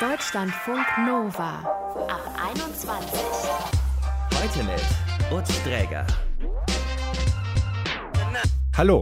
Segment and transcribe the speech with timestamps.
[0.00, 1.58] Deutschlandfunk Nova
[2.08, 2.22] ab
[2.52, 3.20] 21.
[4.32, 6.06] Heute mit Utz Dräger.
[8.76, 9.00] Hallo.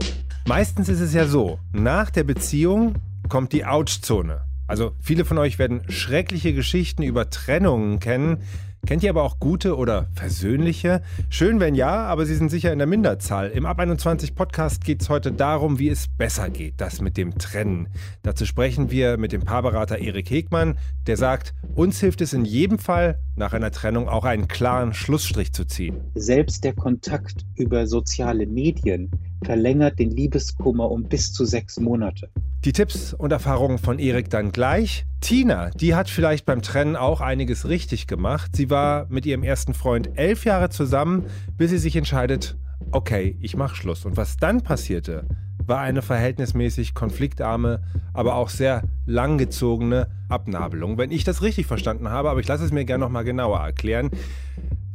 [0.48, 2.94] Meistens ist es ja so, nach der Beziehung
[3.28, 4.46] kommt die Ouch-Zone.
[4.66, 8.38] Also viele von euch werden schreckliche Geschichten über Trennungen kennen.
[8.86, 11.02] Kennt ihr aber auch gute oder versöhnliche?
[11.28, 13.50] Schön, wenn ja, aber sie sind sicher in der Minderzahl.
[13.50, 17.36] Im Ab 21 Podcast geht es heute darum, wie es besser geht, das mit dem
[17.36, 17.88] Trennen.
[18.22, 20.78] Dazu sprechen wir mit dem Paarberater Erik Hegmann,
[21.08, 25.52] der sagt, uns hilft es in jedem Fall, nach einer Trennung auch einen klaren Schlussstrich
[25.52, 25.96] zu ziehen.
[26.14, 29.10] Selbst der Kontakt über soziale Medien
[29.42, 32.30] verlängert den Liebeskummer um bis zu sechs Monate.
[32.66, 35.06] Die Tipps und Erfahrungen von Erik dann gleich.
[35.20, 38.56] Tina, die hat vielleicht beim Trennen auch einiges richtig gemacht.
[38.56, 42.56] Sie war mit ihrem ersten Freund elf Jahre zusammen, bis sie sich entscheidet,
[42.90, 44.04] okay, ich mach Schluss.
[44.04, 45.28] Und was dann passierte,
[45.64, 52.30] war eine verhältnismäßig konfliktarme, aber auch sehr langgezogene Abnabelung, wenn ich das richtig verstanden habe.
[52.30, 54.10] Aber ich lasse es mir gerne nochmal genauer erklären.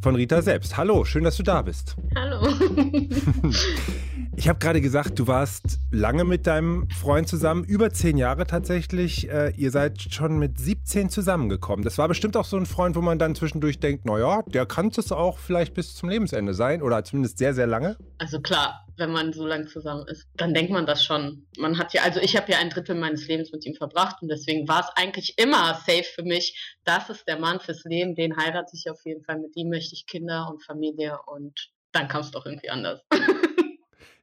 [0.02, 0.76] Von Rita selbst.
[0.76, 1.96] Hallo, schön, dass du da bist.
[2.18, 2.50] Hallo.
[4.42, 9.30] Ich habe gerade gesagt, du warst lange mit deinem Freund zusammen, über zehn Jahre tatsächlich.
[9.30, 11.86] Äh, ihr seid schon mit 17 zusammengekommen.
[11.86, 14.88] Das war bestimmt auch so ein Freund, wo man dann zwischendurch denkt, naja, der kann
[14.88, 17.98] es auch vielleicht bis zum Lebensende sein oder zumindest sehr, sehr lange.
[18.18, 21.46] Also klar, wenn man so lange zusammen ist, dann denkt man das schon.
[21.60, 24.30] Man hat ja, also ich habe ja ein Drittel meines Lebens mit ihm verbracht und
[24.30, 26.80] deswegen war es eigentlich immer safe für mich.
[26.84, 29.38] Das ist der Mann fürs Leben, den heirate ich auf jeden Fall.
[29.38, 33.02] Mit ihm möchte ich Kinder und Familie und dann kam es doch irgendwie anders.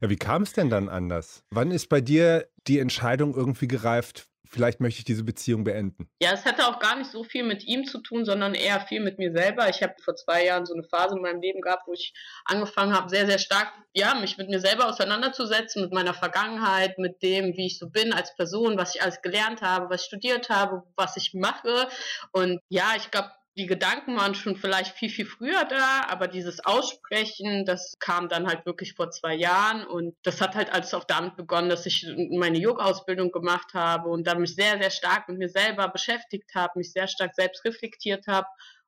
[0.01, 1.45] Ja, wie kam es denn dann anders?
[1.51, 6.09] Wann ist bei dir die Entscheidung irgendwie gereift, vielleicht möchte ich diese Beziehung beenden?
[6.21, 9.01] Ja, es hatte auch gar nicht so viel mit ihm zu tun, sondern eher viel
[9.01, 9.69] mit mir selber.
[9.69, 12.95] Ich habe vor zwei Jahren so eine Phase in meinem Leben gehabt, wo ich angefangen
[12.95, 17.57] habe, sehr, sehr stark, ja, mich mit mir selber auseinanderzusetzen, mit meiner Vergangenheit, mit dem,
[17.57, 20.83] wie ich so bin als Person, was ich alles gelernt habe, was ich studiert habe,
[20.97, 21.89] was ich mache.
[22.33, 26.65] Und ja, ich glaube, die Gedanken waren schon vielleicht viel, viel früher da, aber dieses
[26.65, 31.03] Aussprechen, das kam dann halt wirklich vor zwei Jahren und das hat halt alles auch
[31.03, 35.39] damit begonnen, dass ich meine Yoga-Ausbildung gemacht habe und dann mich sehr, sehr stark mit
[35.39, 38.47] mir selber beschäftigt habe, mich sehr stark selbst reflektiert habe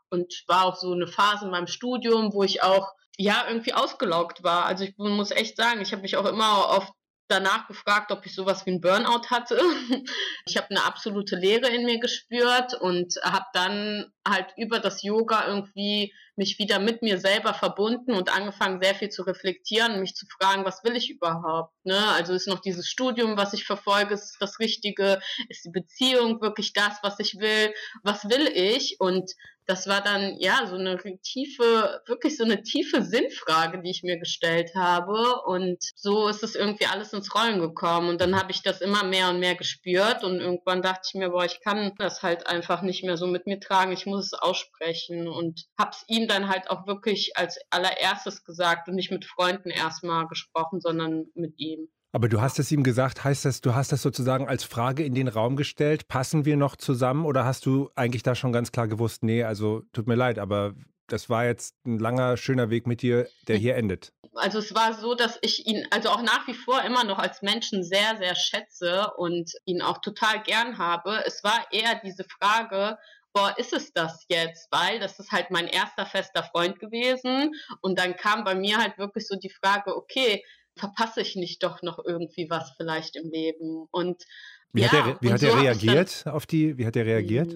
[0.08, 4.44] und war auch so eine Phase in meinem Studium, wo ich auch ja irgendwie ausgelaugt
[4.44, 4.66] war.
[4.66, 6.92] Also ich muss echt sagen, ich habe mich auch immer auf
[7.30, 9.58] danach gefragt, ob ich sowas wie ein Burnout hatte.
[10.46, 15.46] Ich habe eine absolute Leere in mir gespürt und habe dann halt über das Yoga
[15.46, 20.24] irgendwie mich wieder mit mir selber verbunden und angefangen sehr viel zu reflektieren, mich zu
[20.26, 21.74] fragen, was will ich überhaupt?
[21.84, 21.98] Ne?
[22.16, 25.20] Also ist noch dieses Studium, was ich verfolge, ist das Richtige?
[25.50, 27.74] Ist die Beziehung wirklich das, was ich will?
[28.02, 28.96] Was will ich?
[29.00, 29.32] Und
[29.70, 34.18] das war dann ja so eine tiefe, wirklich so eine tiefe Sinnfrage, die ich mir
[34.18, 35.42] gestellt habe.
[35.46, 38.08] Und so ist es irgendwie alles ins Rollen gekommen.
[38.08, 40.24] Und dann habe ich das immer mehr und mehr gespürt.
[40.24, 43.46] Und irgendwann dachte ich mir, boah, ich kann das halt einfach nicht mehr so mit
[43.46, 43.92] mir tragen.
[43.92, 45.28] Ich muss es aussprechen.
[45.28, 49.70] Und habe es ihm dann halt auch wirklich als allererstes gesagt und nicht mit Freunden
[49.70, 51.88] erstmal gesprochen, sondern mit ihm.
[52.12, 55.14] Aber du hast es ihm gesagt, heißt das, du hast das sozusagen als Frage in
[55.14, 58.88] den Raum gestellt, passen wir noch zusammen oder hast du eigentlich da schon ganz klar
[58.88, 60.74] gewusst, nee, also tut mir leid, aber
[61.06, 64.12] das war jetzt ein langer, schöner Weg mit dir, der hier endet?
[64.34, 67.42] Also es war so, dass ich ihn also auch nach wie vor immer noch als
[67.42, 71.22] Menschen sehr, sehr schätze und ihn auch total gern habe.
[71.26, 72.96] Es war eher diese Frage,
[73.32, 74.68] boah, ist es das jetzt?
[74.70, 77.52] Weil das ist halt mein erster fester Freund gewesen.
[77.80, 80.44] Und dann kam bei mir halt wirklich so die Frage, okay,
[80.76, 83.86] verpasse ich nicht doch noch irgendwie was vielleicht im Leben?
[83.90, 84.24] Und
[84.72, 87.54] wie ja, hat er, wie hat so er reagiert auf die, wie hat er reagiert?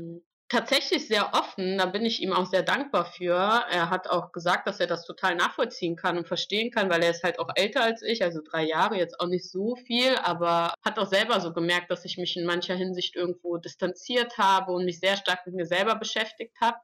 [0.54, 3.34] Tatsächlich sehr offen, da bin ich ihm auch sehr dankbar für.
[3.34, 7.10] Er hat auch gesagt, dass er das total nachvollziehen kann und verstehen kann, weil er
[7.10, 10.72] ist halt auch älter als ich, also drei Jahre, jetzt auch nicht so viel, aber
[10.84, 14.84] hat auch selber so gemerkt, dass ich mich in mancher Hinsicht irgendwo distanziert habe und
[14.84, 16.76] mich sehr stark mit mir selber beschäftigt habe.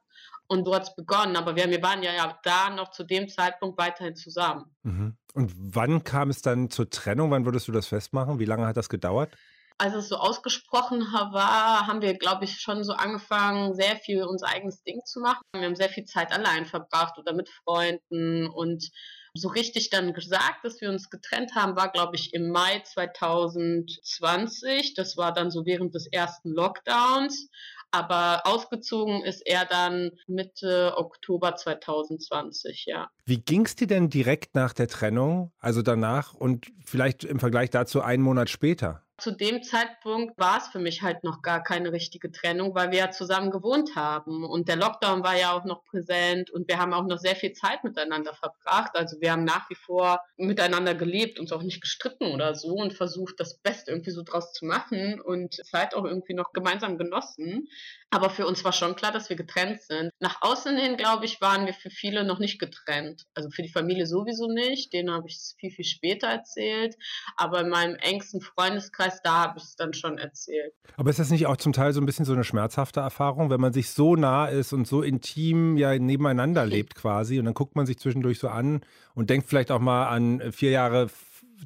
[0.47, 1.37] Und so begonnen.
[1.37, 4.65] Aber wir, wir waren ja, ja da noch zu dem Zeitpunkt weiterhin zusammen.
[4.83, 5.15] Mhm.
[5.33, 7.31] Und wann kam es dann zur Trennung?
[7.31, 8.37] Wann würdest du das festmachen?
[8.37, 9.33] Wie lange hat das gedauert?
[9.81, 14.49] Als es so ausgesprochen war, haben wir, glaube ich, schon so angefangen, sehr viel unser
[14.49, 15.41] eigenes Ding zu machen.
[15.55, 18.91] Wir haben sehr viel Zeit allein verbracht oder mit Freunden und
[19.33, 24.93] so richtig dann gesagt, dass wir uns getrennt haben, war, glaube ich, im Mai 2020.
[24.93, 27.49] Das war dann so während des ersten Lockdowns.
[27.89, 33.09] Aber ausgezogen ist er dann Mitte Oktober 2020, ja.
[33.25, 37.69] Wie ging es dir denn direkt nach der Trennung, also danach und vielleicht im Vergleich
[37.69, 39.03] dazu einen Monat später?
[39.21, 42.97] Zu dem Zeitpunkt war es für mich halt noch gar keine richtige Trennung, weil wir
[42.97, 46.93] ja zusammen gewohnt haben und der Lockdown war ja auch noch präsent und wir haben
[46.93, 48.95] auch noch sehr viel Zeit miteinander verbracht.
[48.95, 52.93] Also wir haben nach wie vor miteinander gelebt, uns auch nicht gestritten oder so und
[52.93, 57.67] versucht, das Beste irgendwie so draus zu machen und Zeit auch irgendwie noch gemeinsam genossen.
[58.13, 60.11] Aber für uns war schon klar, dass wir getrennt sind.
[60.19, 63.23] Nach außen hin, glaube ich, waren wir für viele noch nicht getrennt.
[63.33, 64.91] Also für die Familie sowieso nicht.
[64.91, 66.97] Denen habe ich es viel, viel später erzählt.
[67.37, 70.73] Aber in meinem engsten Freundeskreis, da habe ich es dann schon erzählt.
[70.97, 73.61] Aber ist das nicht auch zum Teil so ein bisschen so eine schmerzhafte Erfahrung, wenn
[73.61, 77.75] man sich so nah ist und so intim ja nebeneinander lebt quasi und dann guckt
[77.75, 78.81] man sich zwischendurch so an
[79.13, 81.09] und denkt vielleicht auch mal an vier Jahre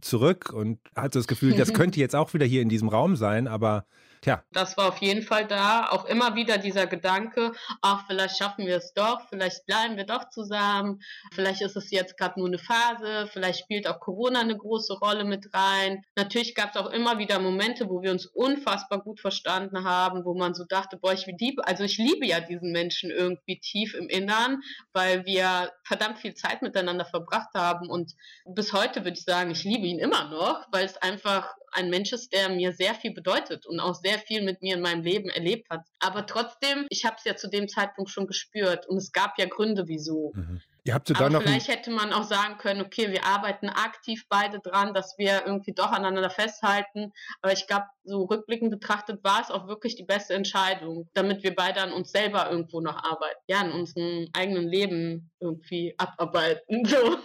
[0.01, 3.15] zurück und hat so das Gefühl, das könnte jetzt auch wieder hier in diesem Raum
[3.15, 3.85] sein, aber
[4.25, 4.43] Tja.
[4.53, 5.89] Das war auf jeden Fall da.
[5.91, 7.51] Auch immer wieder dieser Gedanke,
[7.83, 10.99] ach, vielleicht schaffen wir es doch, vielleicht bleiben wir doch zusammen,
[11.31, 15.25] vielleicht ist es jetzt gerade nur eine Phase, vielleicht spielt auch Corona eine große Rolle
[15.25, 16.03] mit rein.
[16.15, 20.33] Natürlich gab es auch immer wieder Momente, wo wir uns unfassbar gut verstanden haben, wo
[20.33, 24.09] man so dachte, boah, ich liebe, also ich liebe ja diesen Menschen irgendwie tief im
[24.09, 28.13] Innern, weil wir verdammt viel Zeit miteinander verbracht haben und
[28.47, 32.13] bis heute würde ich sagen, ich liebe ihn immer noch, weil es einfach ein Mensch
[32.13, 35.29] ist, der mir sehr viel bedeutet und auch sehr viel mit mir in meinem Leben
[35.29, 35.81] erlebt hat.
[35.99, 39.45] Aber trotzdem, ich habe es ja zu dem Zeitpunkt schon gespürt und es gab ja
[39.45, 40.33] Gründe, wieso.
[40.35, 40.61] Mhm.
[40.87, 45.43] Aber vielleicht hätte man auch sagen können, okay, wir arbeiten aktiv beide dran, dass wir
[45.43, 47.11] irgendwie doch aneinander festhalten.
[47.41, 51.55] Aber ich glaube, so rückblickend betrachtet war es auch wirklich die beste Entscheidung, damit wir
[51.55, 53.39] beide an uns selber irgendwo noch arbeiten.
[53.47, 56.85] Ja, in unserem eigenen Leben irgendwie abarbeiten.
[56.85, 57.17] So.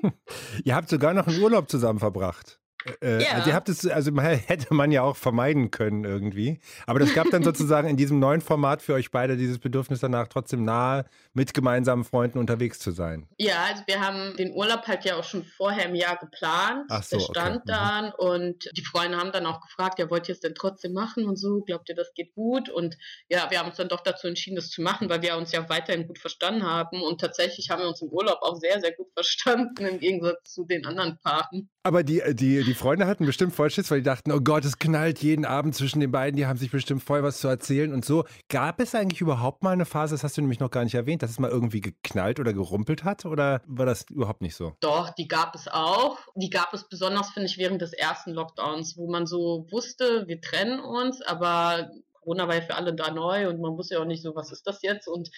[0.64, 2.60] Ihr habt sogar noch einen Urlaub zusammen verbracht.
[3.02, 3.32] Äh, ja.
[3.32, 6.60] Also ihr habt es, also hätte man ja auch vermeiden können irgendwie.
[6.86, 10.28] Aber das gab dann sozusagen in diesem neuen Format für euch beide dieses Bedürfnis danach,
[10.28, 11.04] trotzdem nahe
[11.34, 13.28] mit gemeinsamen Freunden unterwegs zu sein.
[13.38, 16.86] Ja, also wir haben den Urlaub halt ja auch schon vorher im Jahr geplant.
[16.88, 17.64] Ach so, Der stand okay.
[17.64, 17.66] Mhm.
[17.66, 18.12] dann mhm.
[18.18, 21.36] und die Freunde haben dann auch gefragt, ja, wollt ihr es denn trotzdem machen und
[21.36, 21.60] so?
[21.62, 22.68] Glaubt ihr, das geht gut?
[22.68, 22.96] Und
[23.28, 25.68] ja, wir haben uns dann doch dazu entschieden, das zu machen, weil wir uns ja
[25.68, 27.02] weiterhin gut verstanden haben.
[27.02, 30.64] Und tatsächlich haben wir uns im Urlaub auch sehr, sehr gut verstanden, im Gegensatz zu
[30.64, 31.68] den anderen Paaren.
[31.82, 34.78] Aber die, die, die Freunde hatten bestimmt voll Schiss, weil die dachten, oh Gott, es
[34.78, 38.04] knallt jeden Abend zwischen den beiden, die haben sich bestimmt voll was zu erzählen und
[38.04, 38.24] so.
[38.48, 41.22] Gab es eigentlich überhaupt mal eine Phase, das hast du nämlich noch gar nicht erwähnt,
[41.22, 44.74] dass es mal irgendwie geknallt oder gerumpelt hat oder war das überhaupt nicht so?
[44.80, 46.18] Doch, die gab es auch.
[46.34, 50.40] Die gab es besonders, finde ich, während des ersten Lockdowns, wo man so wusste, wir
[50.42, 54.06] trennen uns, aber Corona war ja für alle da neu und man wusste ja auch
[54.06, 55.08] nicht so, was ist das jetzt?
[55.08, 55.30] Und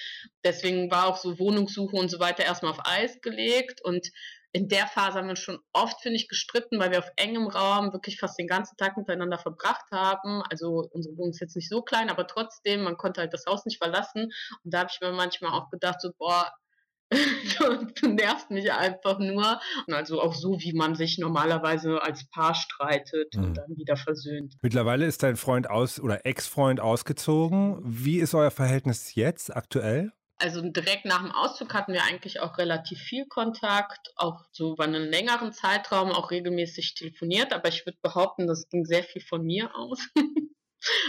[0.43, 4.11] deswegen war auch so Wohnungssuche und so weiter erstmal auf Eis gelegt und
[4.53, 7.93] in der Phase haben wir schon oft, finde ich, gestritten, weil wir auf engem Raum
[7.93, 10.43] wirklich fast den ganzen Tag miteinander verbracht haben.
[10.51, 13.65] Also unsere Wohnung ist jetzt nicht so klein, aber trotzdem, man konnte halt das Haus
[13.65, 14.31] nicht verlassen.
[14.65, 16.51] Und da habe ich mir manchmal auch gedacht, so, boah,
[17.11, 19.61] du, du nervst mich einfach nur.
[19.87, 23.45] Und also auch so, wie man sich normalerweise als Paar streitet mhm.
[23.45, 24.57] und dann wieder versöhnt.
[24.63, 27.79] Mittlerweile ist dein Freund aus oder Ex-Freund ausgezogen.
[27.85, 30.13] Wie ist euer Verhältnis jetzt aktuell?
[30.41, 34.85] Also direkt nach dem Auszug hatten wir eigentlich auch relativ viel Kontakt, auch so über
[34.85, 39.45] einen längeren Zeitraum auch regelmäßig telefoniert, aber ich würde behaupten, das ging sehr viel von
[39.45, 39.99] mir aus,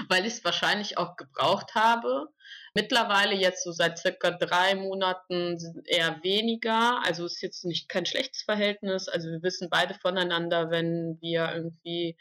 [0.10, 2.28] weil ich es wahrscheinlich auch gebraucht habe.
[2.74, 7.02] Mittlerweile jetzt so seit circa drei Monaten eher weniger.
[7.06, 9.08] Also ist jetzt nicht kein schlechtes Verhältnis.
[9.08, 12.18] Also wir wissen beide voneinander, wenn wir irgendwie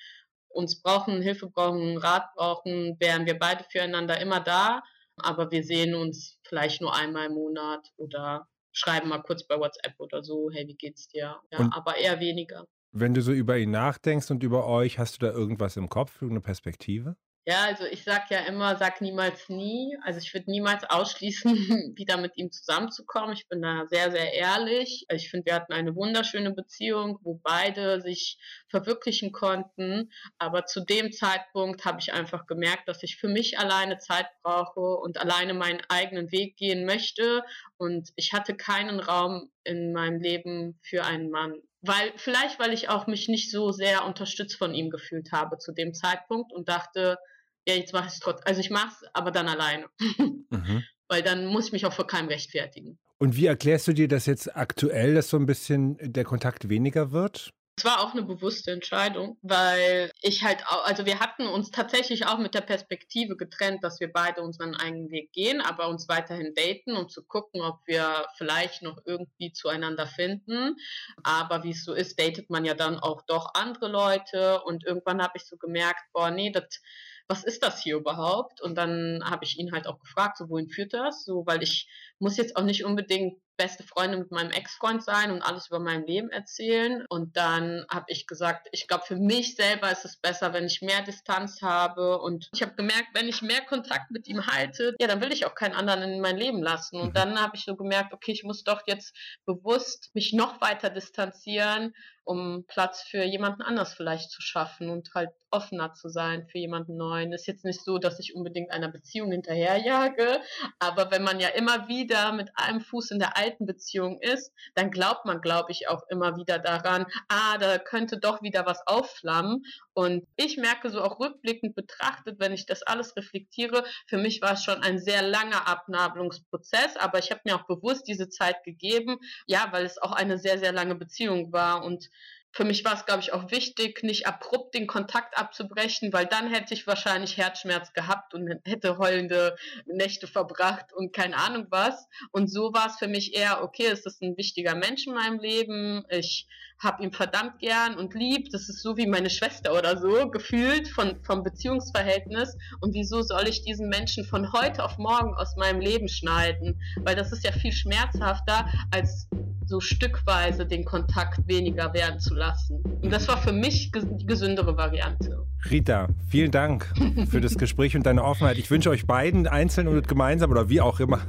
[0.48, 4.82] uns brauchen, Hilfe brauchen, Rat brauchen, wären wir beide füreinander immer da
[5.24, 9.94] aber wir sehen uns vielleicht nur einmal im Monat oder schreiben mal kurz bei WhatsApp
[9.98, 11.36] oder so, hey, wie geht's dir?
[11.50, 12.66] Ja, und aber eher weniger.
[12.92, 16.16] Wenn du so über ihn nachdenkst und über euch, hast du da irgendwas im Kopf,
[16.16, 17.16] irgendeine Perspektive?
[17.46, 19.96] Ja, also ich sag ja immer, sag niemals nie.
[20.04, 21.50] Also ich würde niemals ausschließen,
[21.96, 23.32] wieder mit ihm zusammenzukommen.
[23.32, 25.06] Ich bin da sehr, sehr ehrlich.
[25.10, 30.12] Ich finde, wir hatten eine wunderschöne Beziehung, wo beide sich verwirklichen konnten.
[30.38, 34.80] Aber zu dem Zeitpunkt habe ich einfach gemerkt, dass ich für mich alleine Zeit brauche
[34.80, 37.42] und alleine meinen eigenen Weg gehen möchte.
[37.78, 42.88] Und ich hatte keinen Raum in meinem Leben für einen Mann weil vielleicht weil ich
[42.88, 47.18] auch mich nicht so sehr unterstützt von ihm gefühlt habe zu dem Zeitpunkt und dachte,
[47.66, 48.46] ja, jetzt mache ich es trotzdem.
[48.46, 49.86] Also ich mache es, aber dann alleine.
[50.52, 50.82] Mhm.
[51.06, 52.98] Weil dann muss ich mich auch vor keinem rechtfertigen.
[53.18, 57.12] Und wie erklärst du dir das jetzt aktuell, dass so ein bisschen der Kontakt weniger
[57.12, 57.52] wird?
[57.80, 62.26] Es war auch eine bewusste Entscheidung, weil ich halt auch, also wir hatten uns tatsächlich
[62.26, 66.52] auch mit der Perspektive getrennt, dass wir beide unseren eigenen Weg gehen, aber uns weiterhin
[66.54, 70.76] daten, um zu gucken, ob wir vielleicht noch irgendwie zueinander finden.
[71.22, 75.22] Aber wie es so ist, datet man ja dann auch doch andere Leute und irgendwann
[75.22, 76.82] habe ich so gemerkt, boah, nee, das
[77.30, 78.60] was ist das hier überhaupt?
[78.60, 81.24] Und dann habe ich ihn halt auch gefragt, so wohin führt das?
[81.24, 85.42] So, weil ich muss jetzt auch nicht unbedingt beste Freundin mit meinem Ex-Freund sein und
[85.42, 87.04] alles über mein Leben erzählen.
[87.08, 90.82] Und dann habe ich gesagt, ich glaube, für mich selber ist es besser, wenn ich
[90.82, 92.18] mehr Distanz habe.
[92.18, 95.46] Und ich habe gemerkt, wenn ich mehr Kontakt mit ihm halte, ja, dann will ich
[95.46, 96.98] auch keinen anderen in mein Leben lassen.
[96.98, 97.14] Und mhm.
[97.14, 101.92] dann habe ich so gemerkt, okay, ich muss doch jetzt bewusst mich noch weiter distanzieren
[102.24, 106.96] um Platz für jemanden anders vielleicht zu schaffen und halt offener zu sein für jemanden
[106.96, 107.32] neuen.
[107.32, 110.40] Ist jetzt nicht so, dass ich unbedingt einer Beziehung hinterherjage,
[110.78, 114.90] aber wenn man ja immer wieder mit einem Fuß in der alten Beziehung ist, dann
[114.90, 119.64] glaubt man, glaube ich, auch immer wieder daran, ah, da könnte doch wieder was aufflammen.
[119.92, 124.52] Und ich merke so auch rückblickend betrachtet, wenn ich das alles reflektiere, für mich war
[124.52, 129.18] es schon ein sehr langer Abnabelungsprozess, aber ich habe mir auch bewusst diese Zeit gegeben,
[129.46, 132.08] ja, weil es auch eine sehr, sehr lange Beziehung war und
[132.52, 136.52] für mich war es, glaube ich, auch wichtig, nicht abrupt den Kontakt abzubrechen, weil dann
[136.52, 142.08] hätte ich wahrscheinlich Herzschmerz gehabt und hätte heulende Nächte verbracht und keine Ahnung was.
[142.32, 145.38] Und so war es für mich eher, okay, es ist ein wichtiger Mensch in meinem
[145.38, 146.04] Leben.
[146.10, 146.48] Ich
[146.80, 148.50] habe ihn verdammt gern und lieb.
[148.50, 152.56] Das ist so wie meine Schwester oder so, gefühlt von, vom Beziehungsverhältnis.
[152.80, 156.80] Und wieso soll ich diesen Menschen von heute auf morgen aus meinem Leben schneiden?
[156.96, 159.28] Weil das ist ja viel schmerzhafter, als
[159.70, 162.82] so stückweise den Kontakt weniger werden zu lassen.
[163.00, 165.46] Und das war für mich die gesündere Variante.
[165.70, 166.92] Rita, vielen Dank
[167.30, 168.58] für das Gespräch und deine Offenheit.
[168.58, 171.20] Ich wünsche euch beiden einzeln und gemeinsam oder wie auch immer,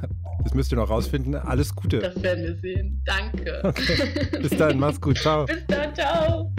[0.42, 2.00] das müsst ihr noch rausfinden, alles Gute.
[2.00, 3.02] Das werden wir sehen.
[3.04, 3.60] Danke.
[3.62, 4.38] Okay.
[4.42, 5.18] Bis dann, mach's gut.
[5.18, 5.46] Ciao.
[5.46, 6.52] Bis dann, ciao.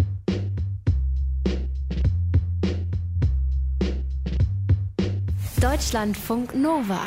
[5.59, 7.01] Deutschlandfunk Nova.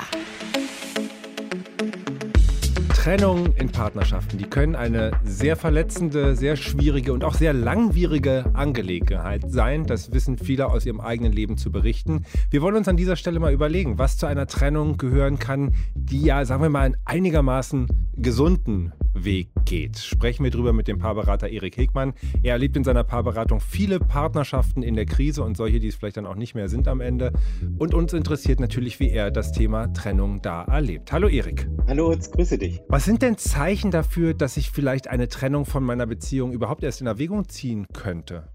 [3.07, 9.45] Trennungen in Partnerschaften, die können eine sehr verletzende, sehr schwierige und auch sehr langwierige Angelegenheit
[9.47, 9.87] sein.
[9.87, 12.25] Das wissen viele aus ihrem eigenen Leben zu berichten.
[12.51, 16.21] Wir wollen uns an dieser Stelle mal überlegen, was zu einer Trennung gehören kann, die
[16.21, 17.87] ja, sagen wir mal, einen einigermaßen
[18.17, 18.93] gesunden
[19.25, 19.99] Weg geht.
[19.99, 22.14] Sprechen wir drüber mit dem Paarberater Erik Hegmann.
[22.42, 26.16] Er erlebt in seiner Paarberatung viele Partnerschaften in der Krise und solche, die es vielleicht
[26.16, 27.32] dann auch nicht mehr sind am Ende.
[27.78, 31.12] Und uns interessiert natürlich, wie er das Thema Trennung da erlebt.
[31.12, 31.68] Hallo Erik.
[31.87, 32.80] Hallo, ich grüße dich.
[32.88, 37.00] Was sind denn Zeichen dafür, dass ich vielleicht eine Trennung von meiner Beziehung überhaupt erst
[37.00, 38.49] in Erwägung ziehen könnte?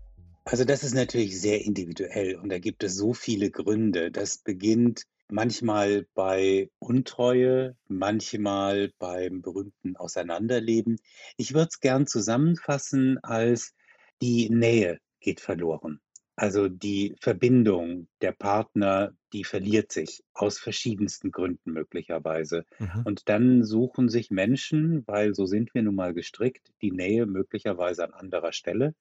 [0.46, 4.12] Also das ist natürlich sehr individuell und da gibt es so viele Gründe.
[4.12, 10.98] Das beginnt manchmal bei Untreue, manchmal beim berühmten Auseinanderleben.
[11.38, 13.74] Ich würde es gern zusammenfassen als
[14.22, 16.02] die Nähe geht verloren.
[16.36, 22.66] Also die Verbindung der Partner, die verliert sich aus verschiedensten Gründen möglicherweise.
[22.80, 23.02] Mhm.
[23.06, 28.04] Und dann suchen sich Menschen, weil so sind wir nun mal gestrickt, die Nähe möglicherweise
[28.04, 28.96] an anderer Stelle.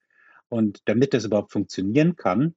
[0.49, 2.55] Und damit das überhaupt funktionieren kann,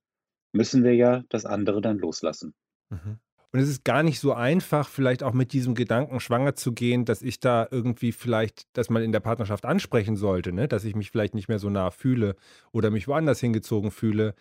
[0.51, 2.53] müssen wir ja das andere dann loslassen.
[2.89, 3.19] Mhm.
[3.53, 7.05] Und es ist gar nicht so einfach, vielleicht auch mit diesem Gedanken schwanger zu gehen,
[7.05, 10.67] dass ich da irgendwie vielleicht das mal in der Partnerschaft ansprechen sollte, ne?
[10.67, 12.35] dass ich mich vielleicht nicht mehr so nah fühle
[12.71, 14.33] oder mich woanders hingezogen fühle.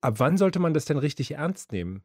[0.00, 2.02] Ab wann sollte man das denn richtig ernst nehmen?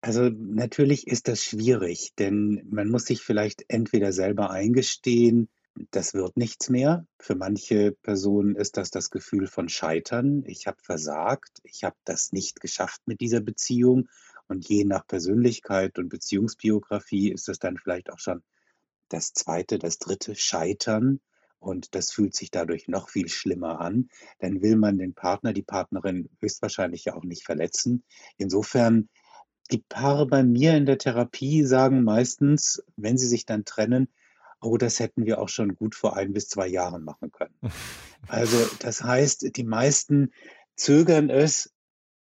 [0.00, 5.48] Also natürlich ist das schwierig, denn man muss sich vielleicht entweder selber eingestehen,
[5.90, 7.06] das wird nichts mehr.
[7.18, 10.44] Für manche Personen ist das das Gefühl von Scheitern.
[10.46, 14.08] Ich habe versagt, ich habe das nicht geschafft mit dieser Beziehung
[14.48, 18.42] und je nach Persönlichkeit und Beziehungsbiografie ist es dann vielleicht auch schon
[19.08, 21.20] das zweite, das dritte Scheitern.
[21.60, 24.08] Und das fühlt sich dadurch noch viel schlimmer an.
[24.38, 28.04] Dann will man den Partner, die Partnerin höchstwahrscheinlich ja auch nicht verletzen.
[28.36, 29.08] Insofern,
[29.72, 34.08] die Paare bei mir in der Therapie sagen meistens, wenn sie sich dann trennen,
[34.60, 37.54] oh, das hätten wir auch schon gut vor ein bis zwei Jahren machen können.
[38.26, 40.32] Also das heißt, die meisten
[40.74, 41.72] zögern es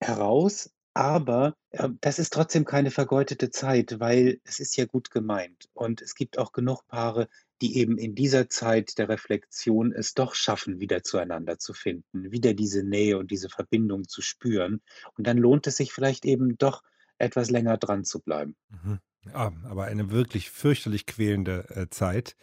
[0.00, 5.68] heraus, aber, äh, das ist trotzdem keine vergeudete Zeit, weil es ist ja gut gemeint.
[5.74, 7.28] Und es gibt auch genug Paare,
[7.60, 12.54] die eben in dieser Zeit der Reflexion es doch schaffen, wieder zueinander zu finden, wieder
[12.54, 14.80] diese Nähe und diese Verbindung zu spüren.
[15.16, 16.82] Und dann lohnt es sich vielleicht eben doch
[17.18, 18.56] etwas länger dran zu bleiben.
[18.70, 18.98] Mhm.
[19.26, 22.36] Ja, aber eine wirklich fürchterlich quälende äh, Zeit.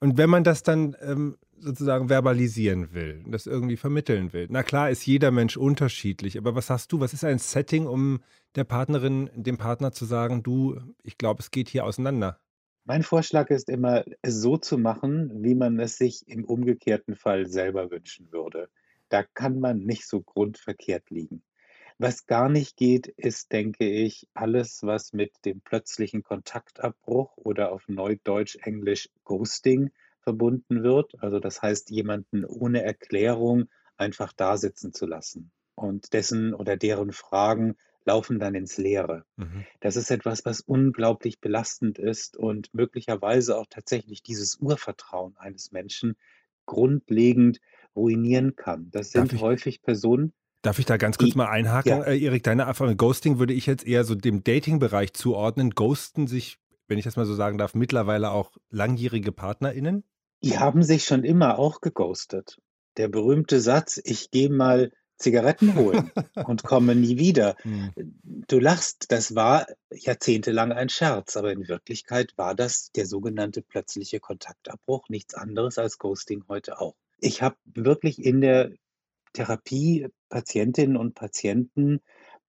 [0.00, 4.46] Und wenn man das dann ähm, sozusagen verbalisieren will, das irgendwie vermitteln will.
[4.50, 8.20] Na klar ist jeder Mensch unterschiedlich, aber was hast du, was ist ein Setting, um
[8.56, 12.40] der Partnerin, dem Partner zu sagen, du, ich glaube, es geht hier auseinander?
[12.84, 17.46] Mein Vorschlag ist immer, es so zu machen, wie man es sich im umgekehrten Fall
[17.46, 18.68] selber wünschen würde.
[19.08, 21.42] Da kann man nicht so grundverkehrt liegen.
[21.98, 27.88] Was gar nicht geht, ist, denke ich, alles, was mit dem plötzlichen Kontaktabbruch oder auf
[27.88, 29.90] Neudeutsch Englisch Ghosting
[30.22, 31.12] verbunden wird.
[31.22, 37.12] Also das heißt, jemanden ohne Erklärung einfach da sitzen zu lassen und dessen oder deren
[37.12, 39.24] Fragen laufen dann ins Leere.
[39.36, 39.64] Mhm.
[39.80, 46.16] Das ist etwas, was unglaublich belastend ist und möglicherweise auch tatsächlich dieses Urvertrauen eines Menschen
[46.66, 47.60] grundlegend
[47.96, 48.90] ruinieren kann.
[48.90, 51.88] Das sind ich- häufig Personen, Darf ich da ganz kurz Die- mal einhaken?
[51.90, 52.02] ja.
[52.02, 55.70] Äh, Erik, deine Erfahrung, Ghosting würde ich jetzt eher so dem Dating-Bereich zuordnen.
[55.70, 60.04] Ghosten sich, wenn ich das mal so sagen darf, mittlerweile auch langjährige PartnerInnen?
[60.42, 62.58] Die haben sich schon immer auch geghostet.
[62.96, 66.10] Der berühmte Satz, ich gehe mal Zigaretten holen
[66.46, 67.54] und komme nie wieder.
[67.62, 67.92] Hm.
[68.24, 74.18] Du lachst, das war jahrzehntelang ein Scherz, aber in Wirklichkeit war das der sogenannte plötzliche
[74.18, 76.96] Kontaktabbruch, nichts anderes als Ghosting heute auch.
[77.18, 78.72] Ich habe wirklich in der
[79.34, 82.00] Therapie Patientinnen und Patienten,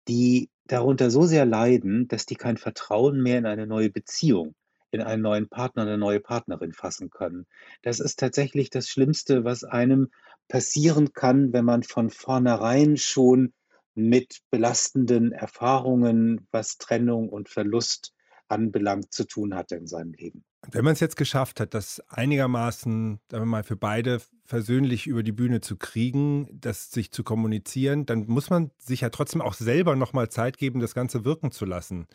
[0.08, 4.54] die darunter so sehr leiden, dass die kein Vertrauen mehr in eine neue Beziehung,
[4.94, 7.46] in einen neuen Partner, eine neue Partnerin fassen können.
[7.82, 10.10] Das ist tatsächlich das Schlimmste, was einem
[10.48, 13.52] passieren kann, wenn man von vornherein schon
[13.94, 18.12] mit belastenden Erfahrungen, was Trennung und Verlust
[18.48, 20.44] anbelangt, zu tun hatte in seinem Leben.
[20.70, 25.22] Wenn man es jetzt geschafft hat, das einigermaßen, sagen wir mal, für beide versöhnlich über
[25.22, 29.54] die Bühne zu kriegen, das sich zu kommunizieren, dann muss man sich ja trotzdem auch
[29.54, 32.06] selber nochmal Zeit geben, das Ganze wirken zu lassen.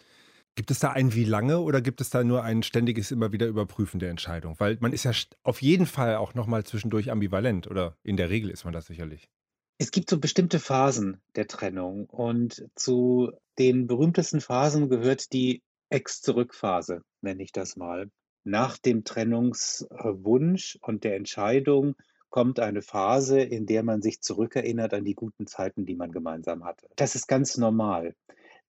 [0.60, 3.48] Gibt es da ein wie lange oder gibt es da nur ein ständiges immer wieder
[3.48, 4.56] Überprüfen der Entscheidung?
[4.58, 8.50] Weil man ist ja auf jeden Fall auch nochmal zwischendurch ambivalent oder in der Regel
[8.50, 9.30] ist man das sicherlich.
[9.78, 17.04] Es gibt so bestimmte Phasen der Trennung und zu den berühmtesten Phasen gehört die Ex-Zurück-Phase,
[17.22, 18.12] nenne ich das mal.
[18.44, 21.96] Nach dem Trennungswunsch und der Entscheidung
[22.30, 26.66] kommt eine Phase, in der man sich zurückerinnert an die guten Zeiten, die man gemeinsam
[26.66, 26.90] hatte.
[26.98, 28.14] Das ist ganz normal.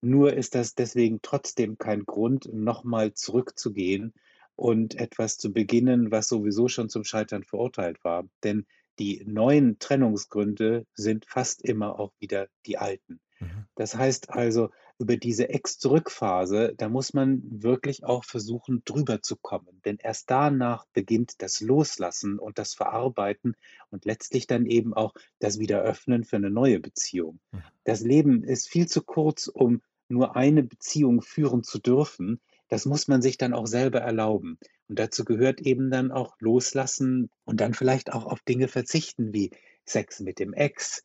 [0.00, 4.14] Nur ist das deswegen trotzdem kein Grund, nochmal zurückzugehen
[4.57, 8.25] und etwas zu beginnen, was sowieso schon zum Scheitern verurteilt war.
[8.42, 8.66] Denn
[8.99, 13.21] die neuen Trennungsgründe sind fast immer auch wieder die alten.
[13.40, 13.64] Mhm.
[13.75, 19.80] Das heißt also, über diese Ex-Zurück-Phase, da muss man wirklich auch versuchen, drüber zu kommen.
[19.87, 23.54] Denn erst danach beginnt das Loslassen und das Verarbeiten
[23.88, 27.40] und letztlich dann eben auch das Wiederöffnen für eine neue Beziehung.
[27.52, 27.62] Mhm.
[27.85, 29.80] Das Leben ist viel zu kurz, um
[30.11, 32.40] nur eine Beziehung führen zu dürfen.
[32.69, 34.59] Das muss man sich dann auch selber erlauben.
[34.88, 39.50] Und dazu gehört eben dann auch Loslassen und dann vielleicht auch auf Dinge verzichten wie
[39.85, 41.05] Sex mit dem Ex.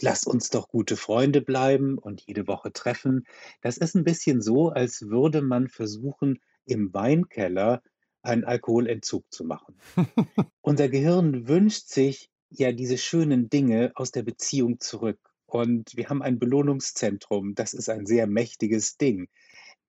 [0.00, 3.26] Lass uns doch gute Freunde bleiben und jede Woche treffen.
[3.60, 7.82] Das ist ein bisschen so, als würde man versuchen, im Weinkeller
[8.22, 9.76] einen Alkoholentzug zu machen.
[10.62, 15.18] Unser Gehirn wünscht sich ja diese schönen Dinge aus der Beziehung zurück.
[15.54, 17.54] Und wir haben ein Belohnungszentrum.
[17.54, 19.28] Das ist ein sehr mächtiges Ding.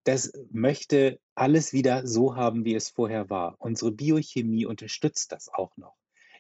[0.04, 3.56] Das möchte alles wieder so haben, wie es vorher war.
[3.58, 5.96] Unsere Biochemie unterstützt das auch noch.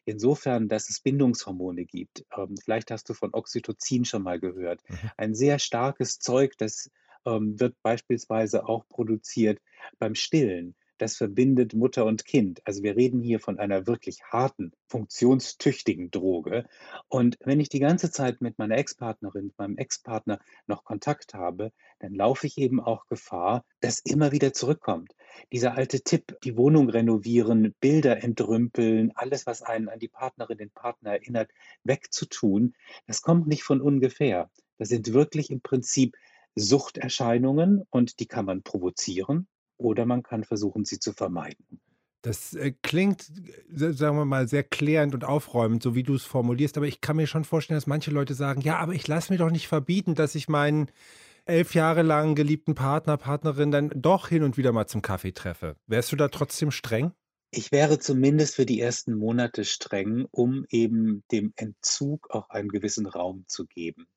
[0.05, 2.23] Insofern, dass es Bindungshormone gibt.
[2.37, 4.87] Ähm, vielleicht hast du von Oxytocin schon mal gehört.
[4.87, 5.11] Mhm.
[5.17, 6.91] Ein sehr starkes Zeug, das
[7.25, 9.59] ähm, wird beispielsweise auch produziert
[9.97, 10.75] beim Stillen.
[10.97, 12.61] Das verbindet Mutter und Kind.
[12.65, 16.65] Also wir reden hier von einer wirklich harten, funktionstüchtigen Droge.
[17.09, 22.13] Und wenn ich die ganze Zeit mit meiner Ex-Partnerin, meinem Ex-Partner noch Kontakt habe, dann
[22.13, 25.13] laufe ich eben auch Gefahr, dass immer wieder zurückkommt.
[25.51, 30.71] Dieser alte Tipp, die Wohnung renovieren, Bilder entrümpeln, alles, was einen an die Partnerin, den
[30.71, 31.51] Partner erinnert,
[31.83, 32.73] wegzutun,
[33.05, 34.49] das kommt nicht von ungefähr.
[34.77, 36.15] Das sind wirklich im Prinzip
[36.55, 41.79] Suchterscheinungen und die kann man provozieren oder man kann versuchen, sie zu vermeiden.
[42.21, 43.31] Das äh, klingt,
[43.69, 46.75] sagen wir mal, sehr klärend und aufräumend, so wie du es formulierst.
[46.77, 49.37] Aber ich kann mir schon vorstellen, dass manche Leute sagen, ja, aber ich lasse mir
[49.37, 50.89] doch nicht verbieten, dass ich meinen
[51.45, 55.75] elf Jahre lang geliebten Partner, Partnerin dann doch hin und wieder mal zum Kaffee treffe.
[55.85, 57.11] Wärst du da trotzdem streng?
[57.51, 63.05] Ich wäre zumindest für die ersten Monate streng, um eben dem Entzug auch einen gewissen
[63.05, 64.07] Raum zu geben.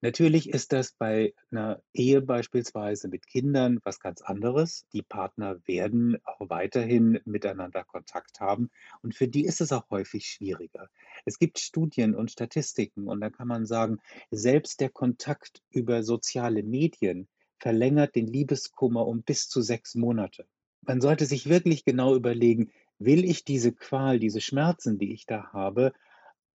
[0.00, 4.86] Natürlich ist das bei einer Ehe beispielsweise mit Kindern was ganz anderes.
[4.92, 8.70] Die Partner werden auch weiterhin miteinander Kontakt haben
[9.02, 10.88] und für die ist es auch häufig schwieriger.
[11.24, 13.98] Es gibt Studien und Statistiken und da kann man sagen,
[14.30, 20.46] selbst der Kontakt über soziale Medien verlängert den Liebeskummer um bis zu sechs Monate.
[20.82, 25.52] Man sollte sich wirklich genau überlegen, will ich diese Qual, diese Schmerzen, die ich da
[25.52, 25.92] habe,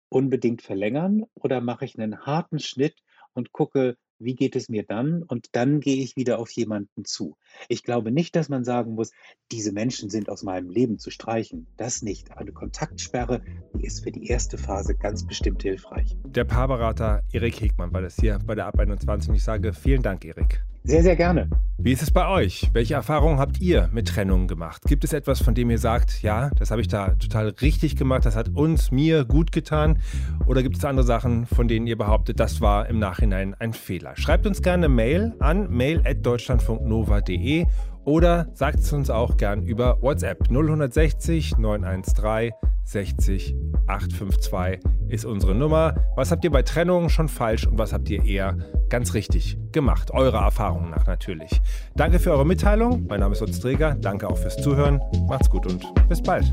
[0.10, 2.95] unbedingt verlängern oder mache ich einen harten Schnitt
[3.36, 5.24] und gucke, wie geht es mir dann?
[5.24, 7.36] Und dann gehe ich wieder auf jemanden zu.
[7.67, 9.12] Ich glaube nicht, dass man sagen muss,
[9.52, 11.67] diese Menschen sind aus meinem Leben zu streichen.
[11.78, 12.32] Das nicht.
[12.32, 13.41] Eine Kontaktsperre,
[13.80, 16.15] ist für die erste Phase ganz bestimmt hilfreich.
[16.26, 19.34] Der Paarberater Erik Hegmann war das hier bei der Ab 21.
[19.34, 20.63] Ich sage vielen Dank, Erik.
[20.86, 21.50] Sehr, sehr gerne.
[21.80, 22.69] Wie ist es bei euch?
[22.74, 24.84] Welche Erfahrungen habt ihr mit Trennungen gemacht?
[24.86, 28.24] Gibt es etwas, von dem ihr sagt, ja, das habe ich da total richtig gemacht,
[28.24, 29.98] das hat uns, mir gut getan?
[30.45, 34.15] Oder gibt es andere Sachen, von denen ihr behauptet, das war im Nachhinein ein Fehler?
[34.15, 37.65] Schreibt uns gerne Mail an mail.deutschlandfunknova.de
[38.04, 42.52] oder sagt es uns auch gern über WhatsApp 0160 913
[42.86, 43.56] 60
[43.88, 45.95] 852 ist unsere Nummer.
[46.15, 48.58] Was habt ihr bei Trennungen schon falsch und was habt ihr eher
[48.89, 50.12] ganz richtig gemacht?
[50.12, 51.62] Eure Erfahrungen nach natürlich.
[51.95, 53.06] Danke für eure Mitteilung.
[53.08, 53.95] Mein Name ist Utz Träger.
[53.95, 55.00] Danke auch fürs Zuhören.
[55.28, 56.45] Macht's gut und bis bald.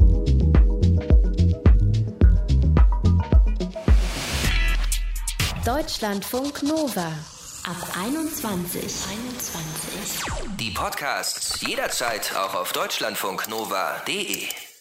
[5.65, 7.13] Deutschlandfunk Nova
[7.65, 8.83] ab 21.
[8.83, 10.23] 21.
[10.59, 14.72] Die Podcasts jederzeit auch auf deutschlandfunknova.de.